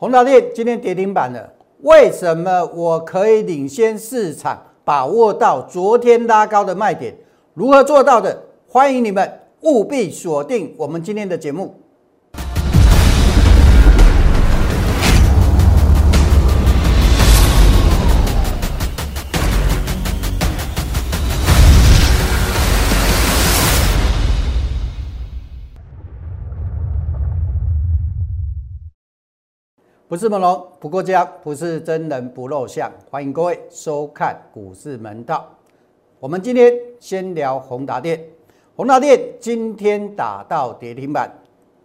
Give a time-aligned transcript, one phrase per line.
[0.00, 7.12] 宏达电今天跌停板了，为什么我可以领先市场，把握到昨天拉高的卖点？
[7.52, 8.40] 如何做到的？
[8.68, 9.28] 欢迎你们
[9.62, 11.74] 务必锁定我们今天的节目。
[30.08, 32.90] 不是朦胧不过江，不是真人不露相。
[33.10, 35.46] 欢迎各位收看股市门道。
[36.18, 38.18] 我们今天先聊宏达电。
[38.74, 41.30] 宏达电今天打到跌停板，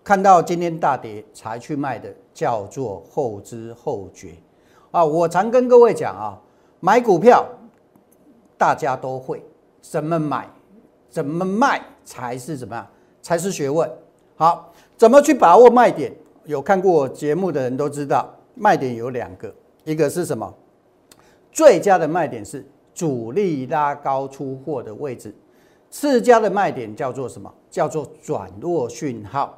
[0.05, 4.29] 看到今天大跌才去卖的，叫做后知后觉
[4.91, 5.03] 啊！
[5.03, 6.39] 我常跟各位讲啊，
[6.79, 7.45] 买股票
[8.57, 9.43] 大家都会，
[9.81, 10.47] 怎么买、
[11.09, 12.87] 怎么卖才是怎么样，
[13.21, 13.91] 才是学问。
[14.37, 16.13] 好，怎么去把握卖点？
[16.45, 19.53] 有看过我节目的人都知道，卖点有两个，
[19.85, 20.53] 一个是什么？
[21.51, 25.33] 最佳的卖点是主力拉高出货的位置，
[25.89, 27.53] 次佳的卖点叫做什么？
[27.69, 29.57] 叫做转弱讯号。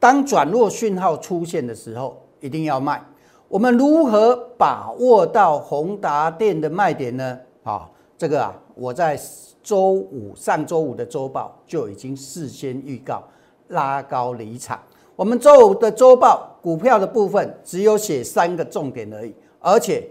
[0.00, 3.02] 当转弱讯号出现的时候，一定要卖。
[3.48, 7.38] 我们如何把握到宏达电的卖点呢？
[7.62, 7.88] 啊，
[8.18, 9.18] 这个啊，我在
[9.62, 13.22] 周五上周五的周报就已经事先预告，
[13.68, 14.78] 拉高离场。
[15.16, 20.08] 我们周五的周报股票的部分只有写三个重点而已，而且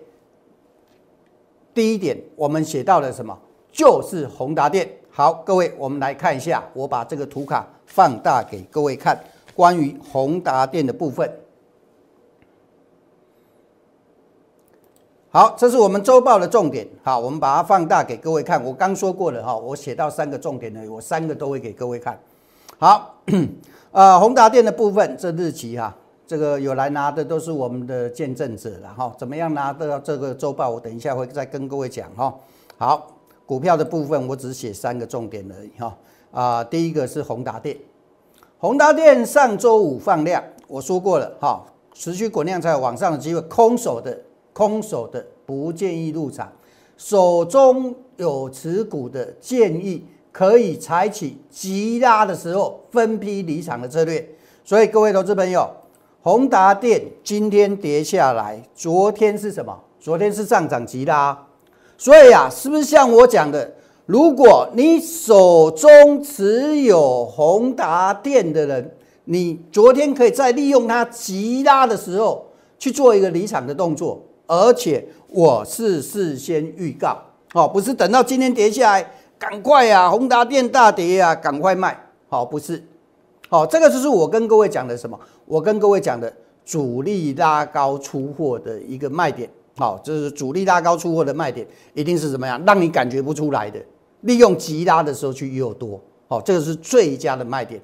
[1.73, 3.37] 第一点我们写到了什么？
[3.71, 4.89] 就是宏达电。
[5.09, 9.21] 好，各位，我们来看一下，我把这个图卡放大给各位看，
[9.55, 11.31] 关于宏达电的部分。
[15.29, 16.87] 好，这是我们周报的重点。
[17.03, 18.63] 好，我们把它放大给各位看。
[18.63, 22.19] 我刚说过了哈，我写到三个重点呢，我三个都会给各位看。
[22.83, 23.15] 好。
[23.93, 25.95] 呃，宏达电的部分，这日期哈，
[26.27, 29.15] 这个有来拿的都是我们的见证者了哈。
[29.17, 30.69] 怎么样拿到这个周报？
[30.69, 32.35] 我等一下会再跟各位讲哈。
[32.77, 35.97] 好，股票的部分我只写三个重点而已哈。
[36.31, 37.77] 啊，第一个是宏达电，
[38.57, 44.19] 宏达电上周五放量，我说过了哈，持续滚量才有往上的机会，空手的
[44.51, 46.51] 空手的不建议入场，
[46.97, 50.05] 手中有持股的建议。
[50.33, 54.27] 可以采取急拉的时候分批离场的策略，
[54.65, 55.69] 所以各位投资朋友，
[56.23, 59.79] 宏达电今天跌下来，昨天是什么？
[59.99, 61.37] 昨天是上涨急拉，
[61.99, 63.73] 所以啊，是不是像我讲的，
[64.07, 68.91] 如果你手中持有宏达电的人，
[69.25, 72.47] 你昨天可以在利用它急拉的时候
[72.79, 77.21] 去做一个离场的动作，而且我是事先预告，
[77.53, 79.11] 哦，不是等到今天跌下来。
[79.43, 80.09] 赶快呀！
[80.09, 81.99] 宏达电大跌呀，赶快卖！
[82.29, 82.81] 好，不是，
[83.49, 85.19] 好，这个就是我跟各位讲的什么？
[85.45, 86.31] 我跟各位讲的
[86.63, 89.49] 主力拉高出货的一个卖点。
[89.75, 92.61] 好，这是主力拉高出货的卖点，一定是怎么样？
[92.65, 93.77] 让你感觉不出来的，
[94.21, 95.99] 利用急拉的时候去诱多。
[96.29, 97.81] 好，这个是最佳的卖点。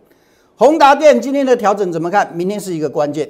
[0.55, 2.33] 宏达电今天的调整怎么看？
[2.33, 3.29] 明天是一个关键。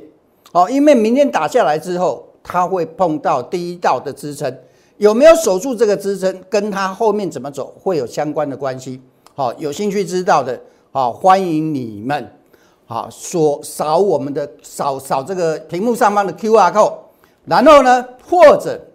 [0.51, 4.55] 好，因为明天打下来之后，它会碰到第一道的支撑。
[4.99, 9.01] 有没有守住这个支撑，跟它后面怎么走会有相关的关系。
[9.33, 10.59] 好，有兴趣知道的，
[10.91, 12.29] 好，欢迎你们，
[12.85, 16.93] 好，扫扫我们的扫扫这个屏幕上方的 Q R code，
[17.45, 18.87] 然后呢，或者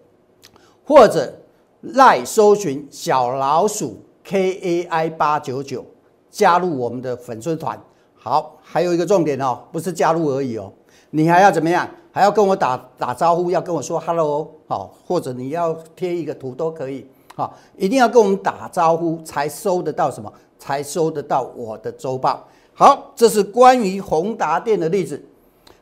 [0.85, 1.41] 或者
[1.81, 5.87] 赖搜寻小老鼠 K A I 八九九，
[6.31, 7.83] 加入我们的粉丝团。
[8.15, 10.71] 好，还有一个重点哦，不是加入而已哦，
[11.09, 11.89] 你还要怎么样？
[12.15, 17.05] 还要跟我打打招呼，要跟我说 hello 好，或者你要贴一个图都可以
[17.35, 20.33] 好，一定要跟我们打招呼才收得到什么？
[20.57, 22.47] 才收得到我的周报。
[22.73, 25.21] 好，这是关于宏达电的例子。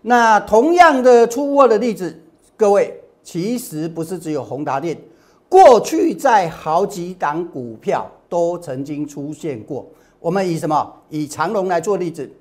[0.00, 2.18] 那同样的出货的例子，
[2.56, 4.98] 各位其实不是只有宏达电，
[5.50, 9.84] 过去在好几档股票都曾经出现过。
[10.18, 10.94] 我们以什么？
[11.10, 12.32] 以长隆来做例子。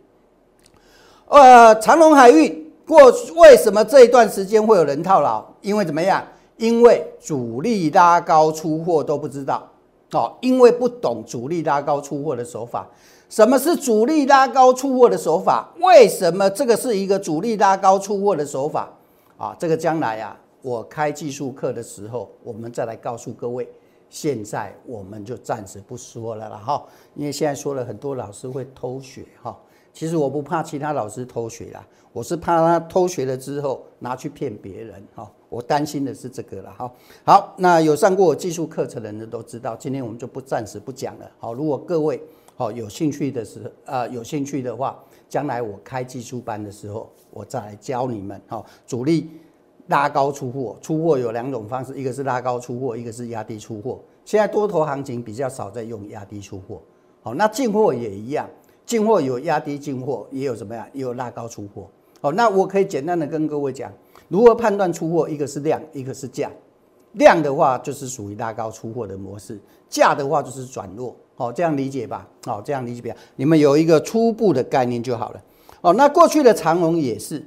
[1.28, 2.71] 呃，长隆海运。
[2.92, 5.42] 过为什么这一段时间会有人套牢？
[5.62, 6.22] 因为怎么样？
[6.58, 9.66] 因为主力拉高出货都不知道
[10.12, 12.86] 哦，因为不懂主力拉高出货的手法。
[13.30, 15.70] 什么是主力拉高出货的手法？
[15.80, 18.90] 为什么这个是一个主力拉高出货的手法？
[19.38, 23.66] 啊，这个将来啊，我开技术课的时候，我们再来告诉各位。
[24.10, 26.84] 现在我们就暂时不说了了哈，
[27.16, 29.58] 因为现在说了很多老师会偷学哈。
[29.94, 35.32] 其实我不怕其他老师偷学啦，我是怕他偷学了之后拿去骗别人哈。
[35.50, 36.92] 我担心的是这个了哈。
[37.26, 41.30] 好，那有上过我技术课程的人都知道，今天我们就不暂时不讲了。
[41.40, 42.22] 好，如果各位
[42.56, 44.98] 好有兴趣的时啊有兴趣的话，
[45.28, 48.64] 将来我开技术班的时候，我再来教你们哈。
[48.88, 49.30] 主力
[49.88, 54.00] 拉高出货，出货有两种方式，一个是拉高出货，一个是压低出货。
[54.24, 56.82] 现在多头行情比较少在用压低出货，
[57.22, 58.50] 好，那进货也一样，
[58.92, 61.88] 进货有压低进货，也有怎么样，也有拉高出货。
[62.20, 63.90] 好，那我可以简单的跟各位讲，
[64.28, 66.52] 如何判断出货，一个是量，一个是价。
[67.14, 69.58] 量的话就是属于拉高出货的模式，
[69.88, 71.16] 价的话就是转弱。
[71.36, 72.28] 好，这样理解吧。
[72.44, 73.16] 好，这样理解吧。
[73.38, 75.42] 你们有一个初步的概念就好了。
[75.80, 77.42] 哦，那过去的长龙也是。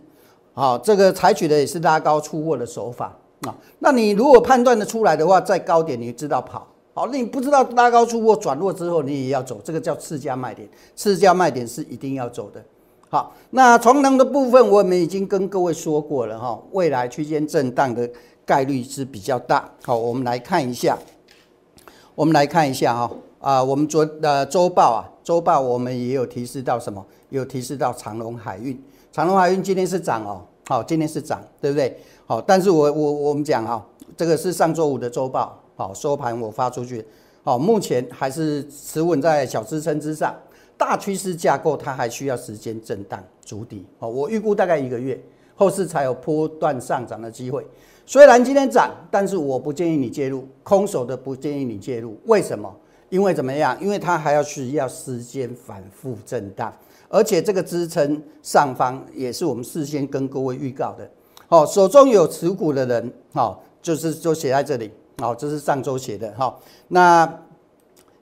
[0.54, 3.54] 好，这个采取的也是拉高出货的手法啊。
[3.80, 12.64] 那你如果判断的出来的话，在高点你知道跑，好，那你不知道拉高出货转弱之后你也要走，这个叫次价卖点，次价卖点是一定要走的。
[13.08, 18.08] 好，那长龙的部分我们已经跟各位说过了哈，未来区间震荡的
[18.46, 19.68] 概率是比较大。
[19.82, 20.96] 好，我们来看一下，
[22.14, 27.04] 我们来看一下哈啊，我们昨呃周报啊，周报我们也有提示到什么？
[27.30, 28.80] 有提示到长隆海运。
[29.10, 32.00] 长隆海运今天是涨哦，好，今天是涨，对不对？
[32.26, 33.84] 好，但是我我我们讲哈，
[34.16, 37.04] 这个是上周五的周报，好，收盘我发出去，
[37.42, 40.34] 好，目前还是持稳在小支撑之上，
[40.76, 45.20] 大趋势架构它还需要时间震荡筑底，好，我预估大概一个月，
[45.54, 47.66] 后市才有波段上涨的机会。
[48.06, 52.74] 虽然今天涨，但是我不建议你介入，空手的不建议你介入，为什么？
[53.08, 53.76] 因为怎么样？
[53.80, 56.72] 因为它还要需要时间反复震荡。
[57.08, 61.08] 而且这个支撑上方也是我们事先跟各位预告的，
[61.46, 66.54] 好，手中有持股的人，好，就是就写在这里，好，这是上周写的，哈，
[66.88, 67.40] 那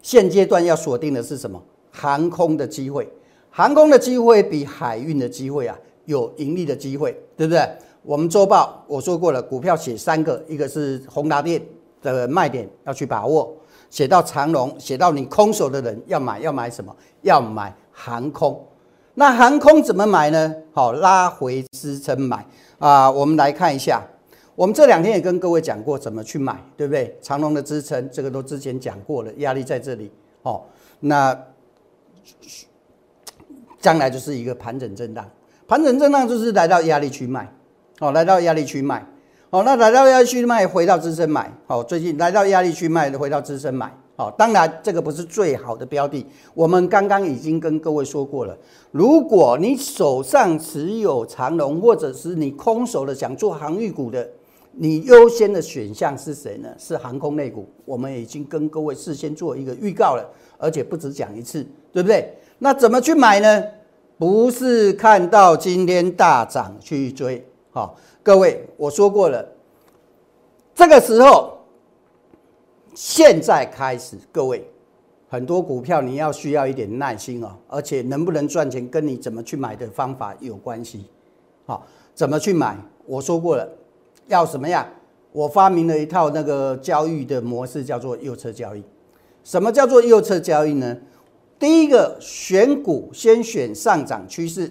[0.02, 1.62] 现阶段要锁定的是什么？
[1.90, 3.08] 航空的机会，
[3.50, 7.68] 航空的机会比海运的机会啊，有盈利的机会，对不对？
[8.02, 11.62] 我们周报我说过了，股票写三个，一个是宏达电
[12.02, 13.54] 的卖点要去把握，
[13.90, 16.94] 写到长隆，写到你空手的人要买，要买什么？
[17.22, 18.60] 要买航空。
[19.14, 20.54] 那航空怎么买呢？
[20.72, 22.44] 好，拉回支撑买
[22.78, 23.10] 啊！
[23.10, 24.02] 我们来看一下，
[24.62, 27.18] 我们这两天也跟各位讲过怎么去买，对不对？
[27.20, 30.08] 长龙的支撑，这个都之前讲过了，压力在这里。
[30.42, 30.62] 哦，
[31.00, 31.36] 那
[33.80, 35.28] 将来就是一个盘整震荡，
[35.66, 37.52] 盘整震荡就是来到压力区卖，
[37.98, 39.04] 哦，来到压力区卖，
[39.50, 43.92] 哦，那来到压力区卖，回到支撑买，好，最近来到压力区卖，回到支撑买。
[44.14, 46.24] 好，当然这个不是最好的标的。
[46.54, 48.56] 我们刚刚已经跟各位说过了，
[48.92, 54.30] 如果你手上持有长龙，或者是你空手的想做航运股的，
[54.72, 56.68] 你优先的选项是谁呢？
[56.78, 57.68] 是航空类股。
[57.84, 60.28] 我们已经跟各位事先做一个预告了，
[60.58, 62.34] 而且不止讲一次，对不对？
[62.58, 63.64] 那怎么去买呢？
[64.18, 67.44] 不是看到今天大涨去追。
[67.70, 69.46] 好，各位我说过了，
[70.74, 71.58] 这个时候。
[72.94, 74.70] 现在开始，各位，
[75.26, 81.06] 很多股票你要需要一点耐心哦，而且能不能赚钱跟你怎么去买的方法有关系。
[81.64, 82.76] 好，怎么去买？
[83.06, 83.66] 我说过了，
[84.26, 84.86] 要什么样？
[85.32, 88.82] 我发明了一套那个交易的模式，叫做右侧交易。
[89.42, 90.96] 什么叫做右侧交易呢？
[91.58, 94.70] 第一个选股先选上涨趋势，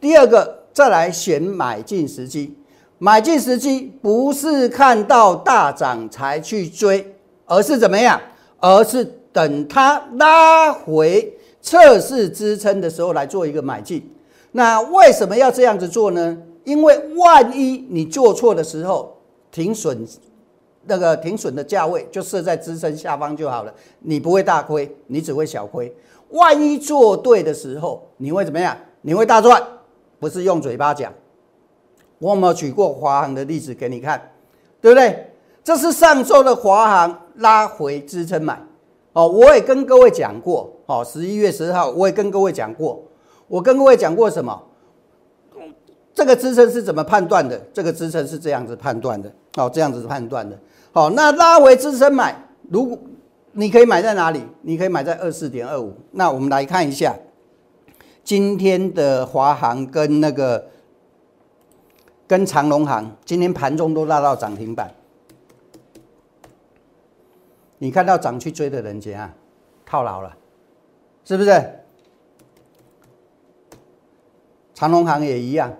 [0.00, 2.56] 第二个再来选买进时机。
[2.98, 7.14] 买进时机不是看到大涨才去追，
[7.46, 8.20] 而是怎么样？
[8.60, 14.08] 而是等它拉回测试支撑的时候来做一个买进。
[14.52, 16.38] 那为什么要这样子做呢？
[16.64, 19.16] 因为万一你做错的时候，
[19.50, 20.06] 停损
[20.84, 25.94] 那个停损的价位就设在支撑下方就好了，你不会大亏，你只会小亏。
[26.30, 28.76] 万一做对的时候，你会怎么样？
[29.02, 29.62] 你会大赚，
[30.18, 31.12] 不是用嘴巴讲。
[32.18, 34.30] 我有没有举过华航的例子给你看，
[34.80, 35.28] 对不对？
[35.64, 38.60] 这是上周的华航拉回支撑买，
[39.12, 43.02] 哦，我也跟各位讲过，哦，十一月十号我也跟各位讲过，
[43.46, 44.60] 我跟各位讲过什么？
[46.14, 47.58] 这个支撑是怎么判断的？
[47.72, 50.58] 这个支撑是这样子判断的，哦，这样子判断的。
[50.92, 52.36] 好，那拉回支撑买，
[52.70, 52.98] 如果
[53.52, 54.42] 你可以买在哪里？
[54.62, 55.94] 你可以买在二四点二五。
[56.10, 57.16] 那我们来看一下
[58.22, 60.66] 今天的华航跟那个。
[62.24, 64.90] 跟长隆行今天盘中都拉到涨停板，
[67.76, 69.30] 你看到涨去追的人怎样？
[69.84, 70.34] 套牢了，
[71.26, 71.50] 是不是？
[74.72, 75.76] 长隆行也一样，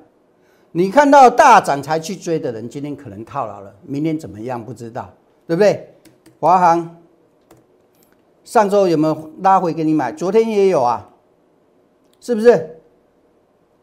[0.73, 5.12] 你看到大涨才去追的人，今天可能套牢了，明天怎么样不知道，
[5.47, 5.95] 对不对？
[6.41, 6.97] 华航
[8.43, 10.11] 上周有没有拉回给你买？
[10.11, 11.09] 昨天也有啊，
[12.21, 12.79] 是不是？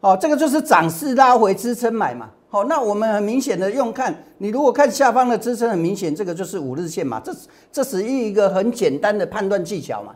[0.00, 2.30] 哦，这个就是涨势拉回支撑买嘛。
[2.48, 7.32] 好，那我们很明显的用看，你如果看下方的支撑，很明显，这个就是五日线嘛，这
[7.70, 10.12] 这是一个很简单的判断技巧嘛。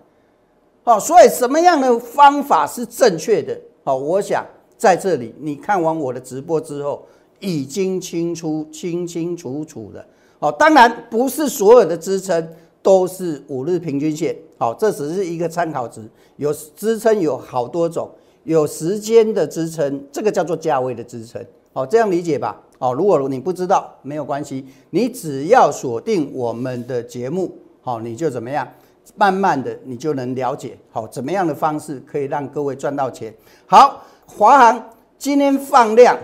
[0.83, 3.57] 好，所以什么样的方法是正确的？
[3.85, 4.45] 好，我想
[4.85, 7.07] 在这里你看完我的直播之后，
[7.41, 10.05] 已经清楚清清楚楚的。
[10.39, 12.47] 好，当然不是所有的支撑
[12.83, 16.03] 都是五日平均线，好，这只是一个参考值。
[16.37, 18.11] 有支撑有好多种，
[18.43, 21.43] 有时间的支撑，这个叫做价位的支撑。
[21.73, 22.61] 好，这样理解吧。
[22.79, 28.69] 好，如果你不知道没有关系，你只要锁定我们的节目，好，你就怎么样？
[29.17, 33.33] 慢慢的，你就能了解好怎么样的方式可以让各位赚到钱。
[33.67, 36.19] 好，华航今天放量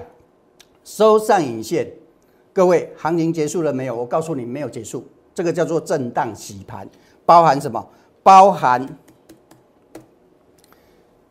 [0.85, 1.91] 收上影线，
[2.53, 3.95] 各位行情结束了没有？
[3.95, 6.89] 我告诉你没有结束，这个叫做震荡洗盘，
[7.25, 7.87] 包含什么？
[8.23, 8.87] 包含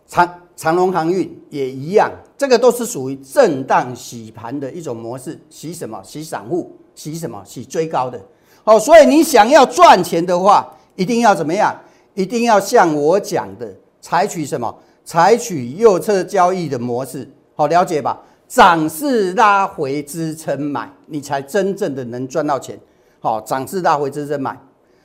[0.08, 6.02] 长长龙航运也一样，这个都是属于震荡洗盘的一种模式，洗什么？
[6.04, 7.44] 洗散户，洗什么？
[7.46, 8.20] 洗追高的。
[8.64, 10.76] 好，所以你想要赚钱的话。
[10.96, 11.74] 一定要怎么样？
[12.14, 14.78] 一定要像我讲的，采取什么？
[15.10, 18.22] 采取右侧交易的模式，好了解吧？
[18.48, 22.80] 涨势拉回支撑买，你才真正的能赚到钱。
[23.20, 24.56] 好，涨势拉回支撑买。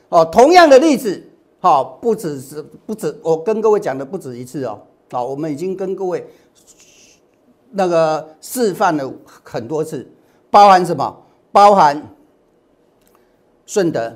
[0.09, 1.19] 哦，同样的例子，
[1.59, 4.79] 好，不只是不止，我跟各位讲的不止一次哦。
[5.09, 6.23] 好，我们已经跟各位
[7.71, 10.07] 那个示范了很多次，
[10.51, 11.23] 包含什么？
[11.51, 11.99] 包含
[13.65, 14.15] 顺德。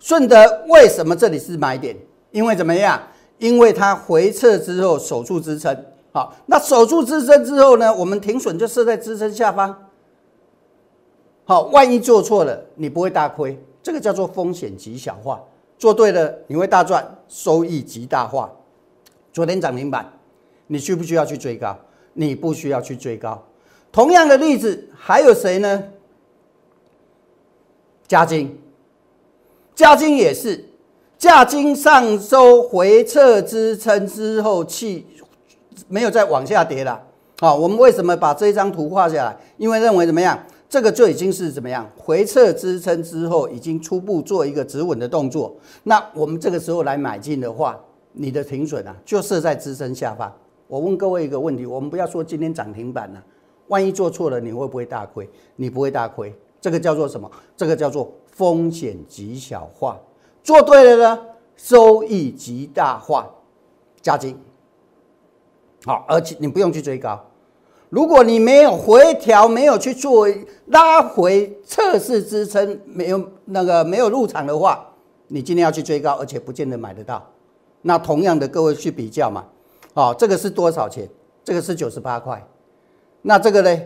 [0.00, 1.96] 顺德为什么这里是买点？
[2.32, 3.00] 因为怎么样？
[3.38, 5.76] 因为它回撤之后守住支撑，
[6.12, 7.94] 好，那守住支撑之后呢？
[7.94, 9.88] 我们停损就设在支撑下方，
[11.44, 15.42] 好，万一做错了，你不会大亏，这个叫做风险极小化。
[15.78, 18.50] 做对了，你会大赚，收益极大化。
[19.30, 20.10] 昨天涨停板，
[20.66, 21.76] 你需不需要去追高？
[22.14, 23.44] 你不需要去追高。
[23.92, 25.84] 同样的例子还有谁呢？
[28.08, 28.58] 嘉金。
[29.74, 30.64] 嘉金也是，
[31.18, 35.06] 价金上周回撤支撑之后，气
[35.88, 37.02] 没有再往下跌了。
[37.40, 39.34] 好，我们为什么把这张图画下来？
[39.56, 45.56] 因为认为怎么样，这个就已经是怎么样回撤支撑之后，已经初步做一个止稳的动作。
[45.84, 47.80] 那我们这个时候来买进的话，
[48.12, 50.30] 你的停损啊，就设在支撑下方。
[50.68, 53.22] 我问各位一个问题：我们不要说今天涨停板了，
[53.68, 55.26] 万一做错了，你会不会大亏？
[55.56, 57.30] 你不会大亏，这个叫做什么？
[57.56, 58.12] 这个叫做。
[58.36, 59.98] 风险极小化，
[60.46, 61.20] 做对了呢，
[61.56, 63.28] 收益极大化，
[64.00, 64.38] 加金。
[65.84, 67.20] 好，而且你不用去追高。
[67.88, 70.28] 如果你没有回调，没有去做
[70.66, 74.86] 拉回测试支撑，没有那个没有入场的话，
[75.26, 77.28] 你今天要去追高，而且不见得买得到。
[77.82, 79.46] 那同样的，各位去比较嘛。
[79.94, 81.08] 好，这个是多少钱？
[81.42, 82.46] 这个是九十八块。
[83.22, 83.80] 那这个呢？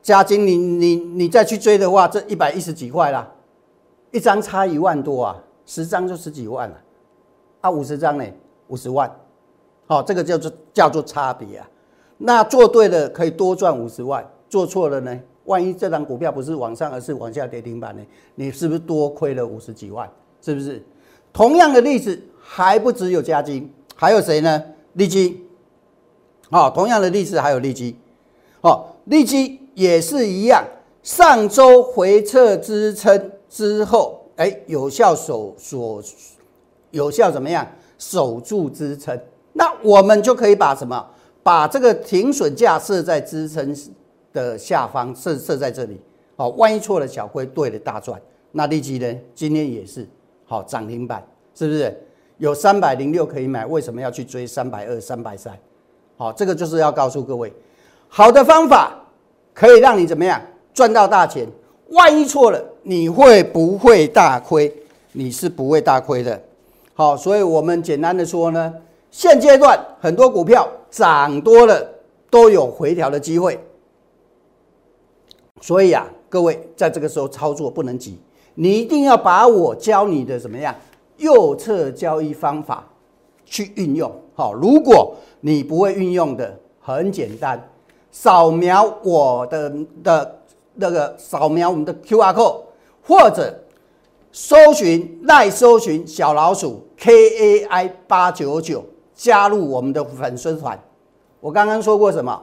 [0.00, 3.30] 加金，你你你再去追的话，这一百一十几块啦，
[4.10, 5.36] 一张差一万多啊，
[5.66, 6.76] 十张就十几万了，
[7.60, 8.24] 啊，五十张呢，
[8.68, 9.10] 五十万，
[9.86, 11.68] 好，这个叫做叫做差别啊。
[12.18, 18.02] 那做对了可以多赚五十万，做错了呢，万一这张股票不是往上而是往下跌停板呢，
[18.34, 20.10] 你是不是多亏了五十几万？
[20.42, 20.84] 是不是？
[21.32, 24.64] 同样的例子还不只有加金，还有谁呢？
[24.94, 25.46] 利基，
[26.50, 27.96] 好，同样的例子还有利基，
[28.60, 29.58] 好，利基。
[29.74, 30.62] 也是一样，
[31.02, 36.02] 上周回撤支撑之后，哎，有效守所
[36.92, 37.66] 有效怎么样？
[37.98, 39.20] 守住支撑，
[39.52, 41.06] 那我们就可以把什么？
[41.42, 43.76] 把这个停损价设在支撑
[44.32, 46.00] 的下方，设设在这里。
[46.36, 48.18] 好，万一错了小亏，对了大赚。
[48.52, 49.14] 那利基呢？
[49.34, 50.08] 今天也是
[50.46, 51.22] 好涨停板，
[51.54, 52.02] 是不是？
[52.38, 55.58] 有三百零六可以买，为什么要去追三百二、三百三？
[56.16, 57.52] 好，这个就是要告诉各位，
[58.08, 58.96] 好的方法。
[59.52, 60.40] 可以让你怎么样
[60.72, 61.46] 赚到大钱？
[61.88, 64.72] 万一错了，你会不会大亏？
[65.12, 66.40] 你是不会大亏的。
[66.94, 68.72] 好，所以我们简单的说呢，
[69.10, 71.86] 现阶段很多股票涨多了
[72.30, 73.58] 都有回调的机会。
[75.60, 78.18] 所以啊，各位在这个时候操作不能急，
[78.54, 80.74] 你一定要把我教你的怎么样
[81.18, 82.86] 右侧交易方法
[83.44, 84.10] 去运用。
[84.34, 87.62] 好，如果你不会运用的，很简单。
[88.12, 89.72] 扫描我的
[90.02, 90.40] 的
[90.74, 92.60] 那个扫描我们的 Q R code，
[93.10, 93.52] 或者
[94.30, 98.84] 搜寻耐搜寻小老鼠 K A I 八九九，
[99.16, 100.80] 加入我们的粉丝团。
[101.40, 102.40] 我刚刚说过什么？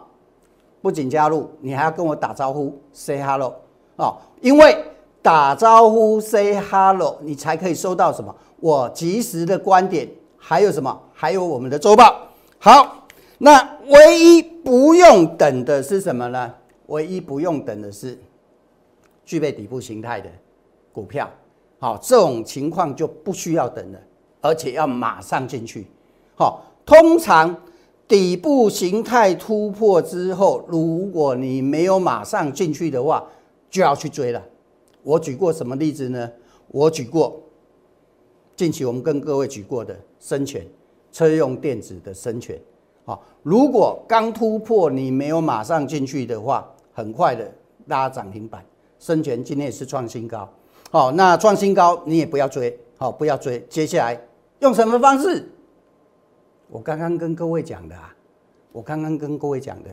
[0.82, 3.56] 不仅加入，你还要跟我打招呼，say hello
[3.96, 4.84] 哦，因为
[5.22, 8.36] 打招呼 say hello，你才可以收到什么？
[8.60, 10.06] 我及时的观点，
[10.38, 11.02] 还有什么？
[11.14, 12.28] 还有我们的周报。
[12.60, 13.06] 好。
[13.40, 16.54] 那唯一不用等的是什么呢？
[16.88, 18.20] 唯一不用等的是
[19.24, 20.28] 具备底部形态的
[20.98, 21.30] 股票，
[21.78, 24.00] 好，这种情况就不需要等了，
[24.42, 25.86] 而且要马上进去。
[26.36, 27.56] 好，通常
[28.08, 33.24] 底部形态突破之后，如果你没有马上进去的话，
[33.70, 34.42] 就要去追了。
[35.04, 36.32] 我举过什么例子呢？
[36.70, 37.40] 我举过
[38.56, 40.66] 近期我们跟各位举过的深权
[41.12, 42.60] 车用电子的深权。
[43.06, 47.54] 啊，如果刚突破你没有马上进去的话，很快的
[47.86, 48.66] 拉涨停板。
[48.98, 50.50] 深权今天也是创新高。
[50.90, 53.60] 好，那创新高你也不要追，好，不要追。
[53.70, 54.20] 接下来
[54.60, 55.46] 用什么方式？
[56.70, 58.16] 我刚刚跟各位讲的啊，
[58.72, 59.90] 我刚刚跟各位讲的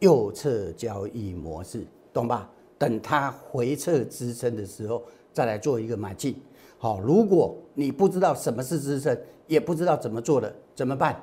[0.00, 2.50] 右侧交易模式，懂吧？
[2.76, 5.02] 等它回撤支撑的时候，
[5.32, 6.40] 再来做一个买进。
[6.78, 11.18] 好，如果你不知道什么是支撑，也不知道怎么做的，怎么办？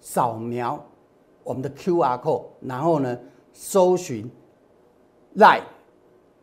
[0.00, 0.84] 扫描
[1.42, 3.18] 我们的 Q R code，然后呢，
[3.52, 4.30] 搜寻
[5.34, 5.62] 赖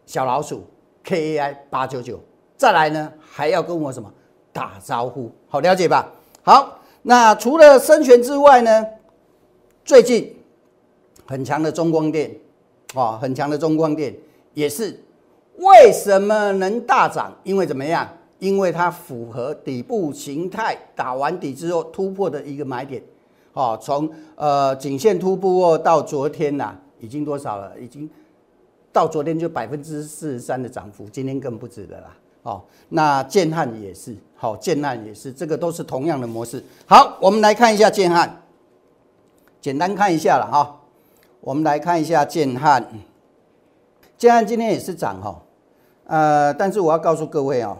[0.05, 0.63] 小老鼠
[1.09, 2.19] K A I 八九九，
[2.55, 4.13] 再来呢，还要跟我什么
[4.53, 5.31] 打招呼？
[5.47, 6.07] 好，了解吧？
[6.43, 6.79] 好。
[7.01, 8.85] 那除了深泉之外呢？
[9.83, 10.35] 最近
[11.25, 12.29] 很强的中光电，
[12.93, 14.13] 啊，很强的中光电
[14.53, 15.01] 也是
[15.57, 17.35] 为什么能大涨？
[17.43, 18.07] 因为怎么样？
[18.37, 23.01] 因为它符合底部形态打完底之后突破的一个买点，
[23.53, 27.71] 哦，从呃颈线突破到昨天呐，已经多少了？
[27.79, 28.07] 已经
[28.99, 32.17] 到昨天就百分之四十三的涨幅，今天更不止的啦。
[32.43, 36.61] 哦，那建汉也是，好，建汉也是，这个都是同样的模式。
[36.85, 38.41] 好，我们来看一下建汉，
[39.61, 40.81] 简单看一下了哈。
[41.39, 42.85] 我们来看一下建汉，
[44.17, 45.41] 建汉今天也是涨哈，
[46.07, 47.77] 呃，但是我要告诉各位哦，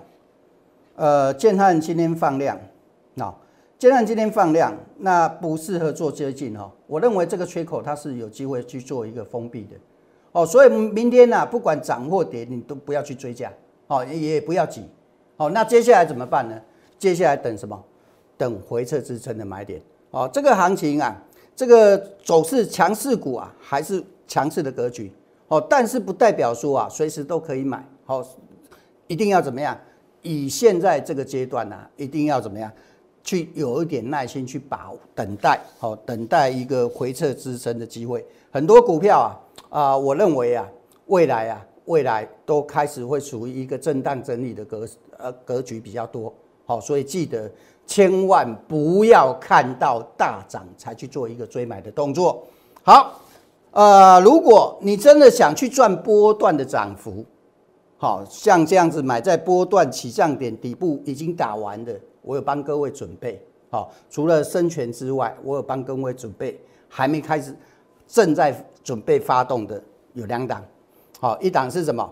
[0.95, 2.57] 呃，建汉今天放量，
[3.15, 3.35] 那
[3.77, 6.71] 建汉今天放量，那不适合做接近哦。
[6.87, 9.75] 我认为这个缺口它是有机会去做一个封闭的，
[10.31, 13.51] 哦，所以明天呢，不管涨或跌，你都不要去追价。
[13.87, 14.83] 哦，也不要急，
[15.37, 16.55] 哦，那接下来怎么办呢？
[16.99, 17.83] 接下来等什么？
[18.37, 19.81] 等回撤支撑的买点。
[20.11, 21.15] 哦，这个行情啊，
[21.55, 25.11] 这个走势强势股啊，还是强势的格局。
[25.47, 27.83] 哦，但是不代表说啊，随时都可以买。
[28.05, 28.23] 好，
[29.07, 29.75] 一定要怎么样？
[30.21, 32.71] 以现在这个阶段呢，一定要怎么样？
[33.29, 38.25] 去有一点耐心去把等待，好，等待一个回撤支撑的机会。
[38.51, 39.29] 很多股票啊，
[39.69, 40.67] 啊，我认为啊，
[41.05, 41.65] 未来啊。
[41.85, 44.87] 未来都开始会属于一个震荡整理的格
[45.17, 46.31] 呃格局比较多，
[46.63, 47.49] 好，所以记得
[47.87, 52.43] 千万不要看到大涨才去做一个追买的动作。
[52.83, 53.19] 好，
[53.71, 57.25] 呃，如果你真的想去赚波段的涨幅，
[57.97, 63.41] 好像这样子买在波段起降点底部已经打完的，我有帮各位准备。
[63.69, 67.55] 好，除了生权之外，我有帮各位准备还没开始
[68.07, 69.81] 正在准备发动的
[70.13, 70.63] 有两档。
[71.19, 72.11] 好，一档是什么？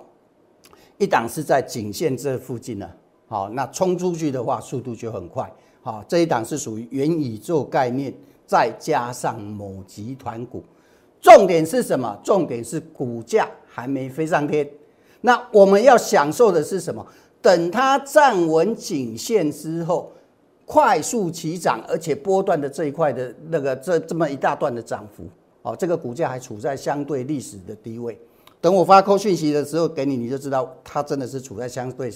[0.98, 2.89] 一档是在颈线这附近呢。
[3.28, 5.52] 好，那冲出去的话，速度就很快。
[5.82, 8.13] 好，这一档是属于元宇宙概念，
[8.46, 10.63] 再加上某集团股。
[11.20, 12.15] 重点是什么？
[12.24, 14.70] 重点是股价还没飞上天。
[15.22, 17.06] 那我们要享受的是什么？
[17.41, 20.12] 等它站稳颈线之后，
[20.65, 25.23] 快速起涨，而且波段的这一块的那个这这么一大段的涨幅。
[25.62, 28.17] 哦，这个股价还处在相对历史的低位。
[28.62, 32.12] 等我发扣讯息的时候给你，你就知道它真的是处在相对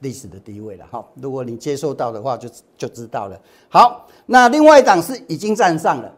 [0.00, 1.04] 历史的低位了哈。
[1.14, 3.40] 如果你接受到的话，就就知道了。
[3.68, 6.12] 好，那另外一档是已经站上了，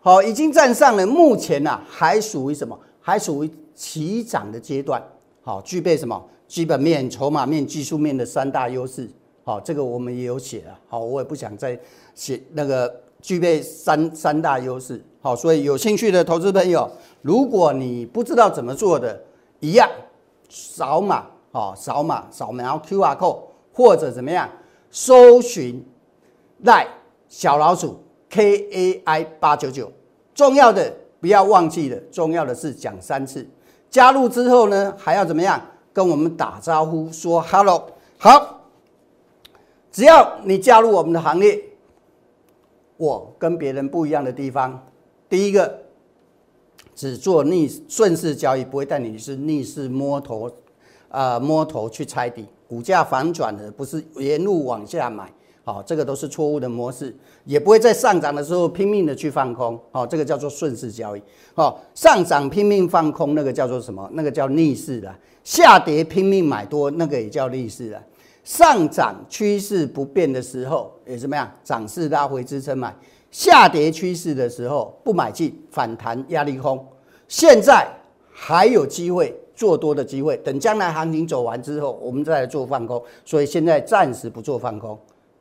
[0.00, 1.06] 好，已经站上了。
[1.06, 2.78] 目前呢，还属于什么？
[3.00, 5.02] 还属于起涨的阶段。
[5.42, 6.22] 好，具备什么？
[6.48, 9.08] 基本面、筹码面、技术面的三大优势。
[9.44, 10.78] 好，这个我们也有写了。
[10.88, 11.78] 好，我也不想再
[12.14, 15.00] 写那个具备三三大优势。
[15.20, 16.90] 好，所以有兴趣的投资朋友。
[17.22, 19.20] 如果你不知道怎么做的，
[19.60, 19.88] 一样
[20.48, 23.38] 扫码哦，扫码扫描 Q R code
[23.72, 24.48] 或者怎么样，
[24.90, 25.84] 搜寻
[26.62, 26.86] 赖
[27.28, 29.90] 小老鼠 K A I 八九九。
[30.34, 33.48] 重要的不要忘记了，重要的是讲三次。
[33.88, 35.60] 加入之后呢，还要怎么样？
[35.96, 37.90] 跟我们打招呼说 Hello。
[38.18, 38.60] 好，
[39.90, 41.58] 只要你加入我们的行列，
[42.98, 44.86] 我跟别人不一样的地方，
[45.26, 45.86] 第一个。
[46.94, 50.50] 只做逆顺势交易，不会带你是逆势摸头，
[51.10, 55.30] 啊摸头去猜底，股价反转的不是沿路往下买，
[55.66, 57.12] 好，这个都是错误的模式，
[57.44, 61.22] 也不会在上涨的时候拼命的去放空，好，这个叫做顺势交易，
[61.54, 64.08] 好，上涨拼命放空那个叫做什么？
[64.12, 68.00] 那个叫逆势的，下跌拼命买多那个也叫逆势的，
[68.44, 71.50] 上涨趋势不变的时候也怎么样？
[71.64, 72.94] 涨势拉回支撑买。
[73.32, 76.86] 下跌趋势的时候不买进，反弹压力空。
[77.26, 77.84] 现在
[78.30, 83.02] 还有机会做多的机会，等将来行情走完之后，我们再来做放空。
[83.24, 84.96] 所以现在暂时不做放空，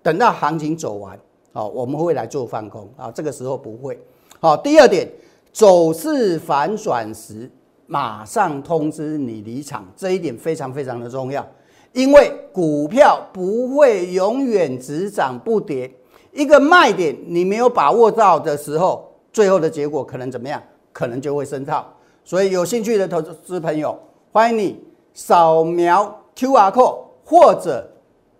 [0.06, 1.20] 等到行情走完，
[1.52, 4.00] 好，我们会来做放空啊，这个时候不会。
[4.39, 5.10] 好，第二点，
[5.52, 7.50] 走势反转时
[7.88, 11.44] 马上通知你离场，这一点非常非常的重要，
[11.91, 15.91] 因为股票不会永远只涨不跌，
[16.32, 20.62] 一个卖点你没有把握到的时候，最后的结果可能怎么样？
[20.94, 21.84] 可能就会深套。
[22.24, 23.98] 所以有兴趣的投资朋友，
[24.32, 24.80] 欢迎你
[25.15, 27.89] 扫描 QR code 或者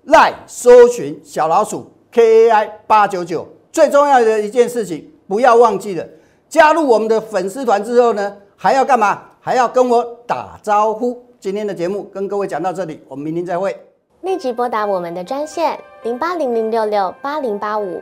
[0.06, 1.92] 来搜寻小老鼠。
[2.14, 6.08] KAI 八九九，最重要的一件事情，不要忘记了
[6.48, 9.22] 加入我们的粉丝团之后呢，还要干嘛？
[9.42, 11.22] 还要跟我打招呼。
[11.42, 13.78] 今天的节目跟各位讲到这里，我们明天再会。
[14.22, 18.02] 立即拨打我们的专线零八零零六六八零八五